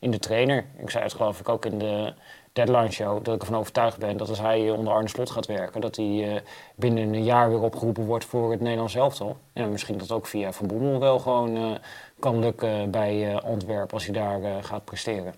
in 0.00 0.10
de 0.10 0.18
trainer. 0.18 0.64
Ik 0.78 0.90
zei 0.90 1.04
het 1.04 1.14
geloof 1.14 1.40
ik 1.40 1.48
ook 1.48 1.64
in 1.64 1.78
de 1.78 2.14
deadline 2.52 2.90
show, 2.90 3.24
dat 3.24 3.34
ik 3.34 3.40
ervan 3.40 3.56
overtuigd 3.56 3.98
ben 3.98 4.16
dat 4.16 4.28
als 4.28 4.40
hij 4.40 4.70
onder 4.70 4.92
Arne 4.92 5.08
Slot 5.08 5.30
gaat 5.30 5.46
werken, 5.46 5.80
dat 5.80 5.96
hij 5.96 6.06
uh, 6.06 6.34
binnen 6.74 7.14
een 7.14 7.24
jaar 7.24 7.48
weer 7.48 7.60
opgeroepen 7.60 8.04
wordt 8.04 8.24
voor 8.24 8.50
het 8.50 8.60
Nederlands 8.60 8.94
elftal. 8.94 9.36
En 9.52 9.70
misschien 9.70 9.98
dat 9.98 10.12
ook 10.12 10.26
via 10.26 10.52
Van 10.52 10.66
Bommel 10.66 11.00
wel 11.00 11.18
gewoon 11.18 11.56
uh, 11.56 11.70
kan 12.18 12.38
lukken 12.38 12.90
bij 12.90 13.40
Antwerpen 13.40 13.94
als 13.94 14.04
hij 14.04 14.14
daar 14.14 14.64
gaat 14.64 14.84
presteren. 14.84 15.34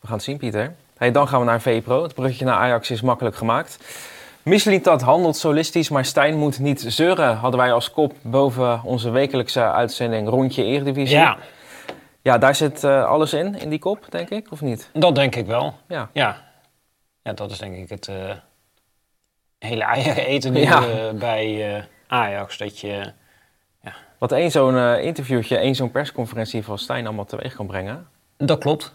We 0.00 0.06
gaan 0.06 0.16
het 0.16 0.24
zien, 0.24 0.36
Pieter. 0.36 0.74
Hey, 0.96 1.10
dan 1.10 1.28
gaan 1.28 1.40
we 1.40 1.46
naar 1.46 1.60
VPRO. 1.60 2.02
Het 2.02 2.14
bruggetje 2.14 2.44
naar 2.44 2.58
Ajax 2.58 2.90
is 2.90 3.00
makkelijk 3.00 3.36
gemaakt. 3.36 3.78
Mislintat 4.42 5.02
handelt 5.02 5.36
solistisch, 5.36 5.88
maar 5.88 6.04
Stijn 6.04 6.38
moet 6.38 6.58
niet 6.58 6.84
zeuren. 6.86 7.36
Hadden 7.36 7.60
wij 7.60 7.72
als 7.72 7.90
kop 7.90 8.12
boven 8.22 8.80
onze 8.84 9.10
wekelijkse 9.10 9.60
uitzending 9.60 10.28
Rondje 10.28 10.64
Eredivisie. 10.64 11.16
Ja. 11.16 11.38
Ja, 12.24 12.38
daar 12.38 12.54
zit 12.54 12.84
uh, 12.84 13.04
alles 13.04 13.32
in, 13.32 13.58
in 13.58 13.68
die 13.68 13.78
kop, 13.78 14.06
denk 14.10 14.30
ik, 14.30 14.50
of 14.50 14.60
niet? 14.60 14.90
Dat 14.92 15.14
denk 15.14 15.34
ik 15.34 15.46
wel. 15.46 15.74
Ja. 15.88 16.10
Ja, 16.12 16.44
ja 17.22 17.32
dat 17.32 17.50
is 17.50 17.58
denk 17.58 17.76
ik 17.76 17.88
het 17.88 18.08
uh, 18.08 18.30
hele 19.58 19.84
eieren 19.84 20.26
eten 20.34 20.52
nu 20.52 20.60
ja. 20.60 20.88
uh, 20.88 21.18
bij 21.18 21.84
Ajax. 22.06 22.58
Dat 22.58 22.80
je, 22.80 23.12
Wat 24.18 24.32
één 24.32 24.50
zo'n 24.50 24.76
eh, 24.76 25.04
interviewtje, 25.04 25.56
één 25.56 25.74
zo'n 25.74 25.90
persconferentie 25.90 26.64
van 26.64 26.78
Stijn 26.78 27.06
allemaal 27.06 27.24
teweeg 27.24 27.54
kan 27.54 27.66
brengen. 27.66 28.06
dat 28.36 28.58
klopt. 28.58 28.94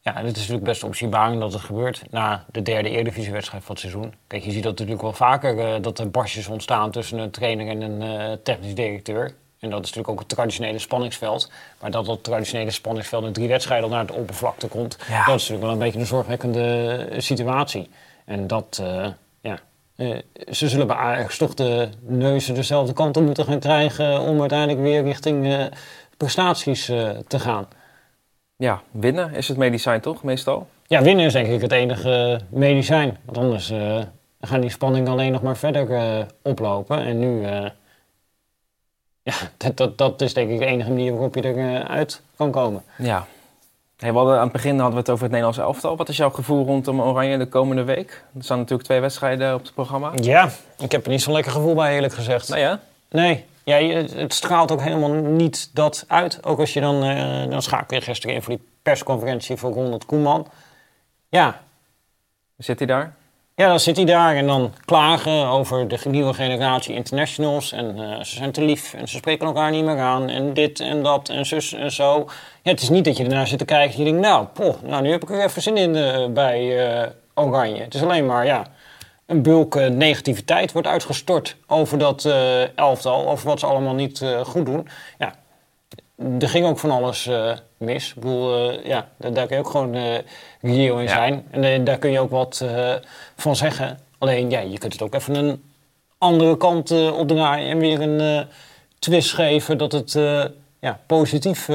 Ja, 0.00 0.12
het 0.12 0.24
is 0.24 0.32
natuurlijk 0.32 0.64
best 0.64 0.84
opzienbaar 0.84 1.38
dat 1.38 1.52
het 1.52 1.62
gebeurt 1.62 2.02
na 2.10 2.44
de 2.50 2.62
derde 2.62 2.88
Eredivisiewedstrijd 2.88 3.64
van 3.64 3.74
het 3.74 3.80
seizoen. 3.80 4.14
Kijk, 4.26 4.42
je 4.42 4.50
ziet 4.50 4.62
dat 4.62 4.72
natuurlijk 4.72 5.02
wel 5.02 5.12
vaker, 5.12 5.58
eh, 5.58 5.82
dat 5.82 5.98
er 5.98 6.10
barstjes 6.10 6.48
ontstaan 6.48 6.90
tussen 6.90 7.18
een 7.18 7.30
trainer 7.30 7.68
en 7.68 7.80
een 7.80 8.02
eh, 8.02 8.32
technisch 8.42 8.74
directeur. 8.74 9.34
En 9.60 9.70
dat 9.70 9.78
is 9.84 9.86
natuurlijk 9.86 10.08
ook 10.08 10.18
het 10.18 10.28
traditionele 10.28 10.78
spanningsveld. 10.78 11.50
Maar 11.80 11.90
dat 11.90 12.06
dat 12.06 12.24
traditionele 12.24 12.70
spanningsveld 12.70 13.24
in 13.24 13.32
drie 13.32 13.48
wedstrijden 13.48 13.90
naar 13.90 14.00
het 14.00 14.10
oppervlakte 14.10 14.68
komt, 14.68 14.96
Ja. 15.08 15.24
dat 15.24 15.34
is 15.34 15.48
natuurlijk 15.48 15.62
wel 15.62 15.70
een 15.72 15.78
beetje 15.78 15.98
een 15.98 16.06
zorgwekkende 16.06 16.86
eh, 17.10 17.20
situatie. 17.20 17.90
En 18.24 18.46
dat, 18.46 18.80
eh, 18.82 19.06
ja, 19.40 19.58
eh, 19.96 20.16
ze 20.50 20.68
zullen 20.68 20.86
bij 20.86 20.96
Ajax 20.96 21.38
toch 21.38 21.54
de 21.54 21.88
neuzen 22.00 22.54
dezelfde 22.54 22.92
kant 22.92 23.16
op 23.16 23.22
moeten 23.22 23.44
gaan 23.44 23.58
krijgen 23.58 24.20
om 24.20 24.40
uiteindelijk 24.40 24.80
weer 24.80 25.02
richting 25.02 25.68
prestaties 26.16 26.84
te 27.26 27.38
gaan. 27.38 27.68
Ja, 28.56 28.80
winnen 28.90 29.34
is 29.34 29.48
het 29.48 29.56
medicijn 29.56 30.00
toch, 30.00 30.22
meestal? 30.22 30.68
Ja, 30.86 31.02
winnen 31.02 31.24
is 31.24 31.32
denk 31.32 31.46
ik 31.46 31.60
het 31.60 31.72
enige 31.72 32.40
medicijn. 32.48 33.18
Want 33.24 33.38
anders 33.38 33.72
gaan 34.40 34.60
die 34.60 34.70
spanningen 34.70 35.12
alleen 35.12 35.32
nog 35.32 35.42
maar 35.42 35.56
verder 35.56 36.26
oplopen. 36.42 36.98
En 36.98 37.18
nu, 37.18 37.46
ja, 39.26 39.34
dat, 39.56 39.76
dat, 39.76 39.98
dat 39.98 40.20
is 40.20 40.34
denk 40.34 40.50
ik 40.50 40.58
de 40.58 40.66
enige 40.66 40.88
manier 40.88 41.12
waarop 41.12 41.34
je 41.34 41.44
eruit 41.44 41.88
uit 41.88 42.22
kan 42.36 42.50
komen. 42.50 42.82
Ja. 42.98 43.26
Hey, 43.96 44.12
we 44.12 44.16
hadden, 44.16 44.36
aan 44.36 44.42
het 44.42 44.52
begin 44.52 44.74
hadden 44.74 44.92
we 44.92 44.98
het 44.98 45.10
over 45.10 45.22
het 45.22 45.32
Nederlands 45.32 45.58
elftal. 45.58 45.96
Wat 45.96 46.08
is 46.08 46.16
jouw 46.16 46.30
gevoel 46.30 46.66
rondom 46.66 47.00
Oranje 47.00 47.38
de 47.38 47.48
komende 47.48 47.84
week? 47.84 48.24
Er 48.36 48.44
staan 48.44 48.58
natuurlijk 48.58 48.88
twee 48.88 49.00
wedstrijden 49.00 49.54
op 49.54 49.62
het 49.62 49.74
programma. 49.74 50.12
Ja, 50.14 50.50
ik 50.78 50.92
heb 50.92 51.04
er 51.04 51.10
niet 51.10 51.22
zo'n 51.22 51.32
lekker 51.32 51.52
gevoel 51.52 51.74
bij 51.74 51.94
eerlijk 51.94 52.14
gezegd. 52.14 52.48
Nee, 52.48 52.60
ja? 52.60 52.80
Nee, 53.10 53.44
ja, 53.64 53.76
het 53.76 54.34
straalt 54.34 54.72
ook 54.72 54.80
helemaal 54.80 55.12
niet 55.12 55.70
dat 55.72 56.04
uit. 56.08 56.44
Ook 56.44 56.58
als 56.58 56.72
je 56.72 56.80
dan, 56.80 57.02
eh 57.02 57.50
dan 57.50 57.62
schakel 57.62 57.96
je 57.96 58.02
gisteren 58.02 58.36
in 58.36 58.42
voor 58.42 58.54
die 58.56 58.68
persconferentie 58.82 59.56
voor 59.56 59.72
Ronald 59.72 60.04
Koeman. 60.04 60.46
Ja, 61.28 61.60
Zit 62.56 62.78
hij 62.78 62.86
daar? 62.86 63.14
Ja, 63.58 63.68
dan 63.68 63.80
zit 63.80 63.96
hij 63.96 64.04
daar 64.04 64.36
en 64.36 64.46
dan 64.46 64.72
klagen 64.84 65.46
over 65.46 65.88
de 65.88 65.98
nieuwe 66.04 66.34
generatie 66.34 66.94
internationals. 66.94 67.72
En 67.72 67.98
eh, 67.98 68.22
ze 68.22 68.34
zijn 68.36 68.52
te 68.52 68.62
lief 68.62 68.94
en 68.94 69.08
ze 69.08 69.16
spreken 69.16 69.46
elkaar 69.46 69.70
niet 69.70 69.84
meer 69.84 69.98
aan. 69.98 70.28
En 70.28 70.54
dit 70.54 70.80
en 70.80 71.02
dat 71.02 71.28
en 71.28 71.46
zus 71.46 71.72
en 71.72 71.92
zo. 71.92 72.24
Ja, 72.62 72.70
het 72.70 72.82
is 72.82 72.88
niet 72.88 73.04
dat 73.04 73.16
je 73.16 73.24
ernaar 73.24 73.46
zit 73.46 73.58
te 73.58 73.64
kijken 73.64 73.98
en 73.98 74.04
je 74.04 74.10
denkt... 74.10 74.26
Nou, 74.26 74.46
poh, 74.46 74.82
nou 74.82 75.02
nu 75.02 75.10
heb 75.10 75.22
ik 75.22 75.30
er 75.30 75.44
even 75.44 75.62
zin 75.62 75.76
in 75.76 75.96
eh, 75.96 76.26
bij 76.26 76.86
eh, 76.86 77.10
Oranje. 77.34 77.82
Het 77.82 77.94
is 77.94 78.02
alleen 78.02 78.26
maar, 78.26 78.46
ja, 78.46 78.66
een 79.26 79.42
bulk 79.42 79.74
negativiteit 79.90 80.72
wordt 80.72 80.88
uitgestort 80.88 81.56
over 81.66 81.98
dat 81.98 82.24
elftal. 82.74 83.28
Over 83.28 83.46
wat 83.46 83.60
ze 83.60 83.66
allemaal 83.66 83.94
niet 83.94 84.24
goed 84.44 84.66
doen. 84.66 84.88
Ja, 85.18 85.34
er 86.16 86.48
ging 86.48 86.66
ook 86.66 86.78
van 86.78 86.90
alles 86.90 87.26
eh, 87.26 87.52
mis. 87.76 88.08
Ik 88.08 88.14
bedoel, 88.14 88.70
eh, 88.70 88.84
ja, 88.86 89.08
daar, 89.16 89.32
daar 89.32 89.46
kun 89.46 89.56
je 89.56 89.62
ook 89.62 89.70
gewoon 89.70 90.22
reëel 90.60 90.98
in 90.98 91.02
Ja. 91.02 91.08
zijn. 91.08 91.46
En 91.50 91.84
daar 91.84 91.98
kun 91.98 92.10
je 92.10 92.20
ook 92.20 92.30
wat 92.30 92.64
van 93.36 93.56
zeggen. 93.56 93.98
Alleen, 94.18 94.50
ja, 94.50 94.60
je 94.60 94.78
kunt 94.78 94.92
het 94.92 95.02
ook 95.02 95.14
even 95.14 95.34
een 95.34 95.62
andere 96.18 96.56
kant 96.56 97.10
opdraaien... 97.12 97.70
en 97.70 97.78
weer 97.78 98.00
een 98.00 98.46
twist 98.98 99.34
geven 99.34 99.78
dat 99.78 99.92
het 99.92 100.12
ja, 100.80 101.00
positief 101.06 101.68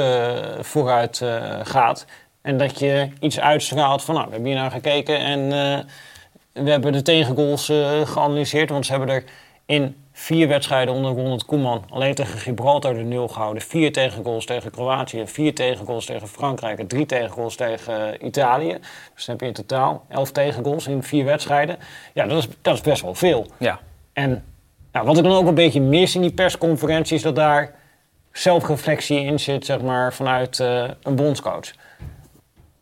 vooruit 0.60 1.22
gaat. 1.64 2.06
En 2.42 2.58
dat 2.58 2.80
je 2.80 3.10
iets 3.20 3.40
uitstraalt 3.40 4.04
van, 4.04 4.16
nou, 4.16 4.26
we 4.26 4.34
hebben 4.34 4.52
hier 4.52 4.60
naar 4.60 4.72
gekeken... 4.72 5.18
en 5.18 5.50
we 6.52 6.70
hebben 6.70 6.92
de 6.92 7.02
tegengoals 7.02 7.66
geanalyseerd. 8.04 8.70
Want 8.70 8.86
ze 8.86 8.92
hebben 8.92 9.16
er 9.16 9.24
in 9.72 9.96
vier 10.12 10.48
wedstrijden 10.48 10.94
onder 10.94 11.12
Ronald 11.12 11.46
Koeman 11.46 11.84
alleen 11.90 12.16
tegen 12.16 12.40
Gibraltar 12.40 12.94
de 12.94 13.04
nul 13.04 13.28
gehouden. 13.28 13.62
Vier 13.62 13.92
tegengoals 13.92 14.46
tegen 14.46 14.72
Kroatië, 14.72 15.28
vier 15.28 15.56
tegengoals 15.56 16.06
tegen 16.06 16.28
Frankrijk 16.28 16.80
en 16.80 16.88
drie 16.88 17.06
tegengoals 17.06 17.56
tegen 17.56 18.20
eh, 18.20 18.28
Italië. 18.28 18.78
Dus 19.16 19.25
dan 19.25 19.36
heb 19.36 19.40
je 19.40 19.46
in 19.46 19.54
totaal 19.54 20.06
elf 20.08 20.32
tegengoals 20.32 20.88
in 20.88 21.04
vier 21.04 21.25
wedstrijden. 21.25 21.78
Ja, 22.13 22.25
dat 22.25 22.38
is, 22.38 22.48
dat 22.62 22.74
is 22.74 22.82
best 22.82 23.01
wel 23.01 23.16
veel. 23.16 23.48
Ja. 23.58 23.80
En 24.13 24.44
nou, 24.92 25.06
wat 25.06 25.18
ik 25.18 25.24
dan 25.24 25.34
ook 25.34 25.48
een 25.48 25.54
beetje 25.54 25.82
mis 25.82 26.16
in 26.16 26.22
die 26.22 26.34
persconferentie 26.34 27.16
is 27.16 27.22
dat 27.22 27.36
daar 27.36 27.75
zelfreflectie 28.32 29.20
in 29.20 29.40
zit, 29.40 29.66
zeg 29.66 29.82
maar, 29.82 30.13
vanuit 30.13 30.60
eh, 30.60 30.90
een 31.04 31.16
bondscoach. 31.16 31.72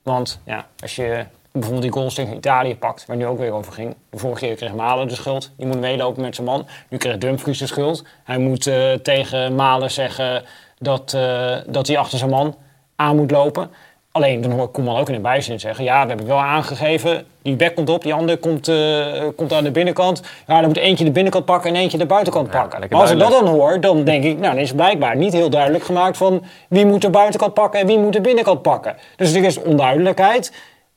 Want 0.03 0.41
ja, 0.46 0.67
als 0.79 0.96
je 0.96 1.25
bijvoorbeeld 1.60 1.94
die 1.94 2.01
goals 2.01 2.13
tegen 2.13 2.36
Italië 2.36 2.78
pakt, 2.78 3.06
waar 3.06 3.18
nu 3.18 3.25
ook 3.25 3.38
weer 3.38 3.51
over 3.51 3.74
ging. 3.74 3.96
De 4.10 4.18
vorige 4.18 4.46
keer 4.46 4.56
kreeg 4.56 4.74
Malen 4.74 5.08
de 5.08 5.16
schuld. 5.16 5.51
Die 5.58 5.68
moet 5.68 5.80
meelopen 5.80 6.22
met 6.22 6.36
zijn 6.36 6.48
man. 6.48 6.68
Nu 6.89 6.98
kreeg 6.98 7.18
Dumfries 7.18 7.58
de 7.58 7.68
schuld. 7.68 8.04
Hij 8.24 8.38
moet 8.38 8.68
eh, 8.68 8.92
tegen 8.92 9.56
Malen 9.56 9.92
zeggen 9.92 10.44
dat, 10.78 11.13
eh, 11.13 11.56
dat 11.66 11.88
hij 11.88 11.98
achter 11.98 12.18
zijn 12.18 12.30
man 12.30 12.56
aan 12.96 13.16
moet 13.16 13.32
lopen. 13.32 13.70
Alleen 14.12 14.42
dan 14.42 14.51
hoor 14.51 14.63
ik 14.66 14.72
Koeman 14.72 14.98
ook 14.98 15.08
in 15.08 15.13
de 15.13 15.22
bijzin 15.22 15.60
zeggen... 15.60 15.84
ja, 15.84 16.01
we 16.01 16.08
hebben 16.08 16.28
wel 16.28 16.39
aangegeven, 16.39 17.25
die 17.42 17.56
bek 17.56 17.75
komt 17.75 17.89
op, 17.89 18.04
die 18.04 18.13
andere 18.13 18.38
komt, 18.38 18.68
eh, 18.68 19.24
komt 19.36 19.54
aan 19.54 19.63
de 19.63 19.72
binnenkant. 19.72 20.22
Ja, 20.48 20.60
dan 20.60 20.66
moet 20.66 20.78
eentje 20.78 21.06
de 21.06 21.12
binnenkant 21.12 21.46
pakken 21.46 21.70
en 21.70 21.75
eentje 21.75 21.98
de 21.98 22.06
buitenkant 22.06 22.54
Ja, 22.54 22.62
pakken. 22.62 22.80
Maar 22.89 23.00
als 23.01 23.12
ik 23.12 23.20
dat 23.20 23.32
dan 23.32 23.48
hoor, 23.48 23.80
dan 23.80 24.04
denk 24.04 24.24
ik... 24.24 24.39
nou, 24.39 24.54
dan 24.54 24.63
is 24.63 24.74
blijkbaar 24.74 25.16
niet 25.16 25.34
heel 25.34 25.50
duidelijk 25.50 25.84
gemaakt 25.84 26.18
van... 26.18 26.44
wie 26.70 26.86
moet 26.86 27.01
de 27.01 27.10
buitenkant 27.10 27.54
pakken 27.54 27.80
en 27.80 27.88
wie 27.88 28.00
moet 28.00 28.13
de 28.13 28.22
binnenkant 28.22 28.62
pakken. 28.62 28.96
Dus 29.16 29.34
er 29.34 29.44
is 29.44 29.62
onduidelijkheid. 29.62 30.51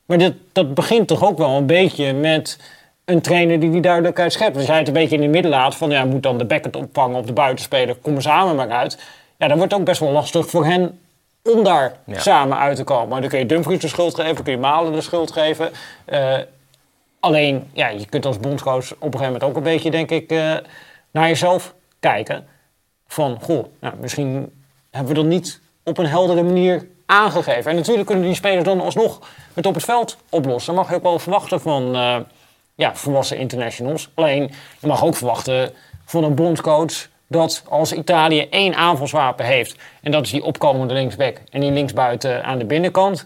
Maar 0.05 0.17
dat, 0.17 0.33
dat 0.51 0.73
begint 0.73 1.07
toch 1.07 1.23
ook 1.23 1.37
wel 1.37 1.49
een 1.49 1.65
beetje 1.65 2.13
met 2.13 2.59
een 3.05 3.21
trainer 3.21 3.59
die 3.59 3.71
die 3.71 3.81
duidelijkheid 3.81 4.33
schept. 4.33 4.55
Als 4.55 4.65
jij 4.65 4.77
het 4.77 4.87
een 4.87 4.93
beetje 4.93 5.15
in 5.15 5.21
de 5.21 5.27
midden 5.27 5.51
laat 5.51 5.75
van... 5.75 5.89
ja, 5.89 6.05
moet 6.05 6.23
dan 6.23 6.37
de 6.37 6.45
het 6.47 6.75
opvangen 6.75 7.19
of 7.19 7.25
de 7.25 7.33
buitenspeler, 7.33 7.95
kom 7.95 8.15
er 8.15 8.21
samen 8.21 8.55
maar 8.55 8.69
uit. 8.69 8.99
Ja, 9.37 9.47
dan 9.47 9.57
wordt 9.57 9.71
het 9.71 9.81
ook 9.81 9.87
best 9.87 9.99
wel 9.99 10.11
lastig 10.11 10.49
voor 10.49 10.65
hen 10.65 10.99
om 11.43 11.63
daar 11.63 11.95
Ja. 12.05 12.19
samen 12.19 12.57
uit 12.57 12.75
te 12.75 12.83
komen. 12.83 13.07
Maar 13.07 13.21
dan 13.21 13.29
kun 13.29 13.39
je 13.39 13.45
Dumfries 13.45 13.79
de 13.79 13.87
schuld 13.87 14.15
geven, 14.15 14.35
dan 14.35 14.43
kun 14.43 14.53
je 14.53 14.59
Malen 14.59 14.93
de 14.93 15.01
schuld 15.01 15.31
geven. 15.31 15.71
Eh, 16.05 16.37
alleen, 17.19 17.69
ja, 17.73 17.87
je 17.87 18.05
kunt 18.05 18.25
als 18.25 18.39
bondscoach 18.39 18.91
op 18.91 19.01
een 19.01 19.19
gegeven 19.19 19.25
moment 19.25 19.43
ook 19.43 19.55
een 19.55 19.63
beetje, 19.63 19.91
denk 19.91 20.11
ik, 20.11 20.31
eh, 20.31 20.55
naar 21.11 21.27
jezelf 21.27 21.73
kijken. 21.99 22.45
Van, 23.07 23.37
goh, 23.41 23.65
nou, 23.79 23.95
misschien 24.01 24.51
hebben 24.89 25.13
we 25.13 25.19
dat 25.21 25.29
niet 25.29 25.61
op 25.83 25.97
een 25.97 26.05
heldere 26.05 26.43
manier 26.43 26.87
En 27.05 27.75
natuurlijk 27.75 28.07
kunnen 28.07 28.25
die 28.25 28.35
spelers 28.35 28.63
dan 28.63 28.81
alsnog 28.81 29.19
het 29.53 29.65
op 29.65 29.73
het 29.73 29.83
veld 29.83 30.17
oplossen. 30.29 30.73
Dat 30.73 30.83
mag 30.83 30.91
je 30.91 30.97
ook 30.97 31.03
wel 31.03 31.19
verwachten 31.19 31.61
van 31.61 31.95
eh, 31.95 32.17
ja, 32.75 32.95
volwassen 32.95 33.37
internationals. 33.37 34.09
Alleen, 34.13 34.51
je 34.79 34.87
mag 34.87 35.03
ook 35.03 35.15
verwachten 35.15 35.73
van 36.05 36.23
een 36.23 36.35
bondscoach 36.35 37.07
dat 37.27 37.63
als 37.69 37.93
Italië 37.93 38.47
één 38.49 38.75
aanvalswapen 38.75 39.45
heeft... 39.45 39.75
en 40.01 40.11
dat 40.11 40.25
is 40.25 40.31
die 40.31 40.43
opkomende 40.43 40.93
linksback 40.93 41.41
en 41.49 41.61
die 41.61 41.71
linksbuiten 41.71 42.43
aan 42.43 42.57
de 42.57 42.65
binnenkant... 42.65 43.25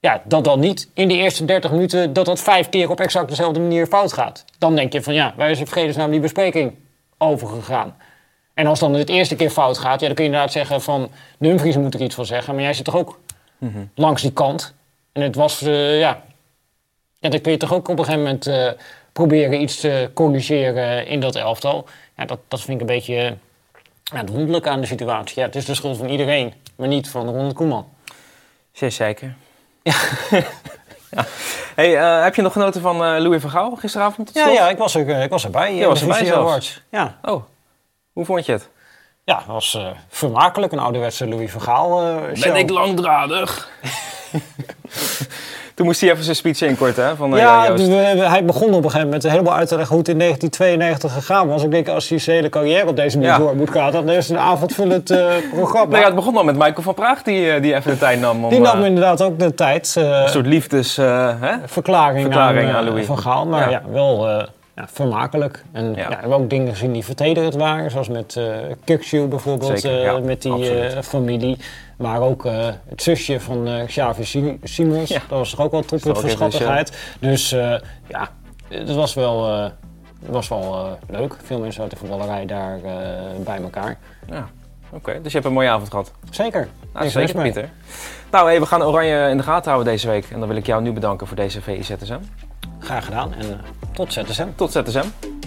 ja, 0.00 0.22
dat 0.24 0.44
dan 0.44 0.60
niet 0.60 0.90
in 0.94 1.08
de 1.08 1.14
eerste 1.14 1.44
30 1.44 1.70
minuten 1.70 2.12
dat 2.12 2.26
dat 2.26 2.40
vijf 2.40 2.68
keer 2.68 2.90
op 2.90 3.00
exact 3.00 3.28
dezelfde 3.28 3.60
manier 3.60 3.86
fout 3.86 4.12
gaat. 4.12 4.44
Dan 4.58 4.74
denk 4.74 4.92
je 4.92 5.02
van 5.02 5.14
ja, 5.14 5.34
waar 5.36 5.50
is 5.50 5.58
in 5.58 5.66
vredesnaam 5.66 6.10
die 6.10 6.20
bespreking 6.20 6.74
overgegaan? 7.18 7.96
En 8.58 8.66
als 8.66 8.78
dan 8.78 8.94
het 8.94 9.08
eerste 9.08 9.36
keer 9.36 9.50
fout 9.50 9.78
gaat, 9.78 10.00
ja, 10.00 10.06
dan 10.06 10.14
kun 10.14 10.24
je 10.24 10.30
inderdaad 10.30 10.52
zeggen 10.52 10.82
van... 10.82 11.10
Dumfries 11.38 11.76
moet 11.76 11.94
er 11.94 12.00
iets 12.00 12.14
van 12.14 12.26
zeggen, 12.26 12.54
maar 12.54 12.62
jij 12.62 12.74
zit 12.74 12.84
toch 12.84 12.96
ook 12.96 13.18
langs 13.94 14.22
die 14.22 14.32
kant. 14.32 14.74
En 15.12 15.22
het 15.22 15.34
was, 15.34 15.62
eh, 15.62 15.98
ja... 15.98 16.22
ja... 17.18 17.28
Dan 17.28 17.40
kun 17.40 17.52
je 17.52 17.58
toch 17.58 17.72
ook 17.72 17.88
op 17.88 17.98
een 17.98 18.04
gegeven 18.04 18.24
moment 18.24 18.46
eh, 18.46 18.70
proberen 19.12 19.60
iets 19.60 19.80
te 19.80 20.10
corrigeren 20.14 21.06
in 21.06 21.20
dat 21.20 21.36
elftal. 21.36 21.86
Ja, 22.16 22.24
dat, 22.24 22.38
dat 22.48 22.60
vind 22.60 22.80
ik 22.80 22.80
een 22.80 22.94
beetje 22.94 23.16
eh, 23.16 23.32
ja, 24.02 24.16
het 24.16 24.28
wonderlijke 24.28 24.68
aan 24.68 24.80
de 24.80 24.86
situatie. 24.86 25.40
Ja, 25.40 25.46
het 25.46 25.56
is 25.56 25.64
de 25.64 25.74
schuld 25.74 25.96
van 25.96 26.08
iedereen, 26.08 26.54
maar 26.76 26.88
niet 26.88 27.08
van 27.08 27.26
Ronald 27.26 27.54
Koeman. 27.54 27.88
Zeer 28.72 28.92
zeker. 28.92 29.34
Ja. 29.82 29.94
ja. 31.10 31.24
Hey, 31.74 32.22
heb 32.22 32.34
je 32.34 32.42
nog 32.42 32.52
genoten 32.52 32.80
van 32.80 32.96
Louis 32.96 33.40
van 33.40 33.50
Gaal 33.50 33.76
gisteravond? 33.76 34.30
Ja, 34.34 34.48
ja 34.48 34.68
ik, 34.68 34.78
was 34.78 34.94
er, 34.94 35.08
ik 35.08 35.30
was 35.30 35.44
erbij. 35.44 35.74
Je 35.74 35.86
was 35.86 36.00
erbij 36.00 36.24
zelfs. 36.24 36.82
Ja, 36.90 37.18
Oh, 37.22 37.42
hoe 38.18 38.26
vond 38.26 38.46
je 38.46 38.52
het? 38.52 38.68
ja 39.24 39.36
het 39.36 39.46
was 39.46 39.74
eh, 39.74 39.86
vermakelijk. 40.08 40.72
Een 40.72 40.78
ouderwetse 40.78 41.28
Louis 41.28 41.50
van 41.50 41.60
Gaal 41.60 42.00
eh, 42.02 42.14
show. 42.34 42.52
Ben 42.52 42.56
ik 42.60 42.70
langdradig? 42.70 43.68
Toen 45.74 45.86
moest 45.86 46.00
hij 46.00 46.10
even 46.10 46.24
zijn 46.24 46.36
speech 46.36 46.60
inkorten, 46.60 47.04
hè? 47.06 47.16
Van, 47.16 47.32
eh, 47.32 47.38
Ja, 47.40 47.70
dus 47.70 47.86
hij 48.28 48.44
begon 48.44 48.68
op 48.68 48.74
een 48.74 48.82
gegeven 48.82 49.04
moment 49.04 49.22
helemaal 49.22 49.54
uit 49.54 49.68
te 49.68 49.74
leggen 49.76 49.90
hoe 49.94 50.04
het 50.04 50.08
in 50.12 50.18
1992 50.18 51.12
gegaan 51.12 51.48
was. 51.48 51.62
Ik 51.62 51.70
denk, 51.70 51.88
als 51.88 52.08
hij 52.08 52.18
zijn 52.18 52.36
hele 52.36 52.48
carrière 52.48 52.86
op 52.86 52.96
deze 52.96 53.16
manier 53.16 53.32
Ja. 53.32 53.38
door 53.38 53.56
moet 53.56 53.70
gaan, 53.70 53.92
dan 53.92 54.08
is 54.08 54.28
het 54.28 54.36
een 54.36 54.42
avondvullend 54.42 55.10
eh, 55.10 55.26
programma. 55.58 55.88
Nou 55.88 55.98
ja, 56.00 56.04
het 56.06 56.14
begon 56.14 56.36
al 56.36 56.44
met 56.44 56.54
Michael 56.56 56.82
van 56.82 56.94
Praag, 56.94 57.22
die, 57.22 57.60
die 57.60 57.74
even 57.74 57.90
de 57.90 57.98
tijd 57.98 58.20
nam 58.20 58.44
om 58.44 58.50
Die 58.50 58.60
nam 58.60 58.84
inderdaad 58.84 59.22
ook 59.22 59.38
de 59.38 59.54
tijd. 59.54 59.94
eh, 59.98 60.04
een 60.22 60.28
soort 60.28 60.46
liefdes... 60.46 60.98
eh, 60.98 61.34
hè? 61.40 61.54
verklaring, 61.66 62.36
aan, 62.36 62.58
aan 62.74 62.84
Louis. 62.84 63.06
Van 63.06 63.18
Gaal. 63.18 63.46
Maar 63.46 63.70
ja, 63.70 63.82
Ja. 63.86 63.92
wel 63.92 64.28
eh, 64.28 64.46
ja, 64.78 64.88
vermakelijk. 64.88 65.64
En 65.72 65.94
ja. 65.94 66.00
Ja. 66.00 66.08
we 66.08 66.14
hebben 66.14 66.38
ook 66.38 66.50
dingen 66.50 66.72
gezien 66.72 66.92
die 66.92 67.04
vertederend 67.04 67.54
waren. 67.54 67.90
Zoals 67.90 68.08
met 68.08 68.40
Kirkshoe 68.84 69.26
bijvoorbeeld. 69.26 69.80
Zeker, 69.80 70.06
eh, 70.06 70.20
met 70.20 70.42
die 70.42 70.80
eh, 70.80 71.02
familie. 71.02 71.58
Maar 71.96 72.20
ook 72.20 72.44
het 72.88 73.02
zusje 73.02 73.40
van 73.40 73.68
Xavi 73.86 74.24
Sim- 74.24 74.58
Simons. 74.62 75.08
Dat 75.08 75.20
was 75.28 75.50
toch 75.50 75.60
ook 75.60 75.70
wel 75.70 75.84
is 75.90 76.02
voor 76.02 76.30
schattigheid. 76.30 76.98
Dus 77.20 77.50
ja, 78.06 78.28
het 78.68 78.94
was 78.94 79.14
wel 79.14 79.46
Het 80.24 80.30
was 80.30 80.48
wel 80.48 80.98
leuk. 81.08 81.36
Veel 81.42 81.58
mensen 81.58 81.82
uit 81.82 81.90
de 81.90 81.96
voetballerij 81.96 82.46
daar 82.46 82.80
bij 83.44 83.62
elkaar. 83.62 83.98
Ja, 84.30 84.48
oké. 84.90 85.12
Dus 85.22 85.32
je 85.32 85.38
hebt 85.38 85.44
een 85.44 85.52
mooie 85.52 85.68
avond 85.68 85.90
gehad. 85.90 86.12
Zeker. 86.30 86.68
Nou, 86.92 87.08
zeker, 87.08 87.36
mee. 87.36 87.52
Pieter. 87.52 87.70
Nou, 88.30 88.46
hey, 88.48 88.60
we 88.60 88.66
gaan 88.66 88.82
Oranje 88.82 89.28
in 89.30 89.36
de 89.36 89.42
gaten 89.42 89.70
houden 89.70 89.92
deze 89.92 90.08
week. 90.08 90.24
En 90.30 90.38
dan 90.38 90.48
wil 90.48 90.56
ik 90.56 90.66
jou 90.66 90.82
nu 90.82 90.92
bedanken 90.92 91.26
voor 91.26 91.36
deze 91.36 91.60
VI 91.60 91.82
ZSM. 91.82 92.18
Graag 92.78 93.04
gedaan 93.04 93.34
en 93.34 93.52
eh, 93.52 93.58
tot 93.92 94.12
ZSM. 94.12 94.48
Tot 94.54 94.72
ZSM. 94.72 95.37